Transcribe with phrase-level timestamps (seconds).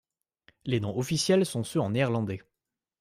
[0.65, 2.41] Les noms officiels sont ceux en néerlandais.